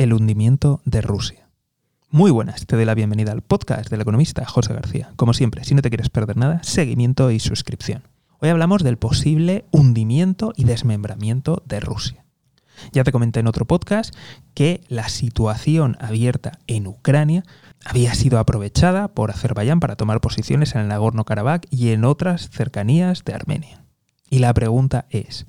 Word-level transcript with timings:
el 0.00 0.14
hundimiento 0.14 0.80
de 0.86 1.02
Rusia. 1.02 1.50
Muy 2.08 2.30
buenas, 2.30 2.64
te 2.64 2.74
doy 2.74 2.86
la 2.86 2.94
bienvenida 2.94 3.32
al 3.32 3.42
podcast 3.42 3.90
del 3.90 4.00
economista 4.00 4.46
José 4.46 4.72
García. 4.72 5.12
Como 5.16 5.34
siempre, 5.34 5.62
si 5.64 5.74
no 5.74 5.82
te 5.82 5.90
quieres 5.90 6.08
perder 6.08 6.38
nada, 6.38 6.62
seguimiento 6.62 7.30
y 7.30 7.38
suscripción. 7.38 8.04
Hoy 8.38 8.48
hablamos 8.48 8.82
del 8.82 8.96
posible 8.96 9.66
hundimiento 9.72 10.54
y 10.56 10.64
desmembramiento 10.64 11.62
de 11.66 11.80
Rusia. 11.80 12.24
Ya 12.92 13.04
te 13.04 13.12
comenté 13.12 13.40
en 13.40 13.46
otro 13.46 13.66
podcast 13.66 14.14
que 14.54 14.80
la 14.88 15.10
situación 15.10 15.98
abierta 16.00 16.60
en 16.66 16.86
Ucrania 16.86 17.44
había 17.84 18.14
sido 18.14 18.38
aprovechada 18.38 19.08
por 19.08 19.30
Azerbaiyán 19.30 19.80
para 19.80 19.96
tomar 19.96 20.22
posiciones 20.22 20.74
en 20.74 20.80
el 20.80 20.88
Nagorno-Karabaj 20.88 21.66
y 21.68 21.90
en 21.90 22.06
otras 22.06 22.48
cercanías 22.48 23.22
de 23.24 23.34
Armenia. 23.34 23.84
Y 24.30 24.38
la 24.38 24.54
pregunta 24.54 25.04
es, 25.10 25.44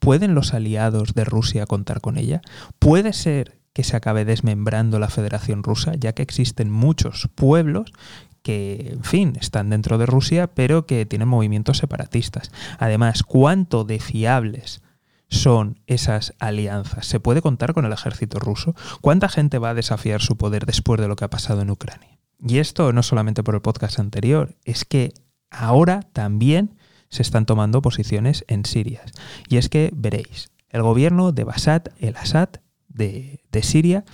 ¿pueden 0.00 0.34
los 0.34 0.52
aliados 0.52 1.14
de 1.14 1.24
Rusia 1.24 1.64
contar 1.64 2.02
con 2.02 2.18
ella? 2.18 2.42
¿Puede 2.78 3.14
ser 3.14 3.55
que 3.76 3.84
se 3.84 3.94
acabe 3.94 4.24
desmembrando 4.24 4.98
la 4.98 5.10
Federación 5.10 5.62
Rusa, 5.62 5.96
ya 5.96 6.14
que 6.14 6.22
existen 6.22 6.70
muchos 6.70 7.28
pueblos 7.34 7.92
que, 8.40 8.88
en 8.94 9.04
fin, 9.04 9.36
están 9.38 9.68
dentro 9.68 9.98
de 9.98 10.06
Rusia, 10.06 10.46
pero 10.46 10.86
que 10.86 11.04
tienen 11.04 11.28
movimientos 11.28 11.76
separatistas. 11.76 12.50
Además, 12.78 13.22
¿cuánto 13.22 13.84
de 13.84 14.00
fiables 14.00 14.80
son 15.28 15.78
esas 15.86 16.32
alianzas? 16.38 17.04
¿Se 17.04 17.20
puede 17.20 17.42
contar 17.42 17.74
con 17.74 17.84
el 17.84 17.92
ejército 17.92 18.38
ruso? 18.38 18.74
¿Cuánta 19.02 19.28
gente 19.28 19.58
va 19.58 19.68
a 19.68 19.74
desafiar 19.74 20.22
su 20.22 20.38
poder 20.38 20.64
después 20.64 20.98
de 20.98 21.08
lo 21.08 21.16
que 21.16 21.26
ha 21.26 21.30
pasado 21.30 21.60
en 21.60 21.68
Ucrania? 21.68 22.18
Y 22.40 22.60
esto 22.60 22.94
no 22.94 23.02
solamente 23.02 23.42
por 23.42 23.56
el 23.56 23.60
podcast 23.60 23.98
anterior, 23.98 24.56
es 24.64 24.86
que 24.86 25.12
ahora 25.50 26.00
también 26.14 26.78
se 27.10 27.20
están 27.20 27.44
tomando 27.44 27.82
posiciones 27.82 28.42
en 28.48 28.64
Siria. 28.64 29.02
Y 29.50 29.58
es 29.58 29.68
que 29.68 29.90
veréis, 29.94 30.48
el 30.70 30.80
gobierno 30.80 31.32
de 31.32 31.44
Bashar 31.44 31.92
el-Assad 31.98 32.48
de, 32.96 33.40
Siria 33.62 34.04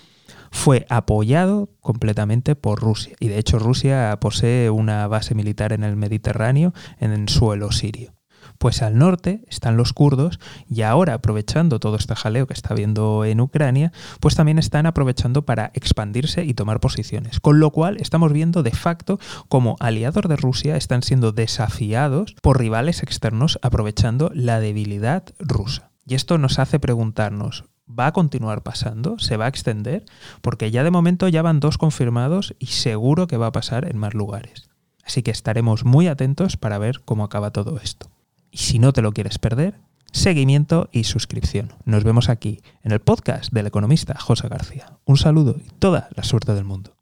fue 0.50 0.86
apoyado 0.88 1.70
completamente 1.80 2.54
por 2.54 2.80
Rusia. 2.80 3.16
Y 3.20 3.28
de 3.28 3.38
hecho 3.38 3.58
Rusia 3.58 4.18
posee 4.20 4.70
una 4.70 5.06
base 5.08 5.34
militar 5.34 5.72
en 5.72 5.82
el 5.82 5.96
Mediterráneo, 5.96 6.72
en 7.00 7.12
el 7.12 7.28
suelo 7.28 7.72
sirio. 7.72 8.14
Pues 8.58 8.82
al 8.82 8.98
norte 8.98 9.44
están 9.48 9.76
los 9.76 9.92
kurdos 9.92 10.38
y 10.68 10.82
ahora 10.82 11.14
aprovechando 11.14 11.80
todo 11.80 11.96
este 11.96 12.14
jaleo 12.14 12.46
que 12.46 12.54
está 12.54 12.74
habiendo 12.74 13.24
en 13.24 13.40
Ucrania, 13.40 13.92
pues 14.20 14.36
también 14.36 14.58
están 14.58 14.86
aprovechando 14.86 15.44
para 15.44 15.70
expandirse 15.74 16.44
y 16.44 16.54
tomar 16.54 16.78
posiciones. 16.78 17.40
Con 17.40 17.58
lo 17.58 17.70
cual 17.70 17.96
estamos 17.98 18.32
viendo 18.32 18.62
de 18.62 18.72
facto 18.72 19.18
como 19.48 19.76
aliados 19.80 20.28
de 20.28 20.36
Rusia 20.36 20.76
están 20.76 21.02
siendo 21.02 21.32
desafiados 21.32 22.34
por 22.42 22.60
rivales 22.60 23.02
externos 23.02 23.58
aprovechando 23.62 24.30
la 24.34 24.60
debilidad 24.60 25.24
rusa. 25.38 25.90
Y 26.06 26.14
esto 26.14 26.36
nos 26.38 26.58
hace 26.58 26.80
preguntarnos, 26.80 27.64
¿va 27.98 28.06
a 28.06 28.12
continuar 28.12 28.62
pasando? 28.62 29.18
¿Se 29.18 29.36
va 29.36 29.46
a 29.46 29.48
extender? 29.48 30.04
Porque 30.40 30.70
ya 30.70 30.84
de 30.84 30.90
momento 30.90 31.28
ya 31.28 31.42
van 31.42 31.60
dos 31.60 31.78
confirmados 31.78 32.54
y 32.58 32.66
seguro 32.66 33.26
que 33.26 33.36
va 33.36 33.48
a 33.48 33.52
pasar 33.52 33.88
en 33.88 33.98
más 33.98 34.14
lugares. 34.14 34.68
Así 35.04 35.22
que 35.22 35.30
estaremos 35.30 35.84
muy 35.84 36.08
atentos 36.08 36.56
para 36.56 36.78
ver 36.78 37.00
cómo 37.04 37.24
acaba 37.24 37.50
todo 37.50 37.78
esto. 37.80 38.10
Y 38.50 38.58
si 38.58 38.78
no 38.78 38.92
te 38.92 39.02
lo 39.02 39.12
quieres 39.12 39.38
perder, 39.38 39.80
seguimiento 40.12 40.88
y 40.92 41.04
suscripción. 41.04 41.72
Nos 41.84 42.04
vemos 42.04 42.28
aquí 42.28 42.60
en 42.82 42.92
el 42.92 43.00
podcast 43.00 43.52
del 43.52 43.66
economista 43.66 44.18
José 44.18 44.48
García. 44.48 44.98
Un 45.04 45.16
saludo 45.16 45.56
y 45.64 45.70
toda 45.78 46.08
la 46.14 46.22
suerte 46.22 46.54
del 46.54 46.64
mundo. 46.64 47.01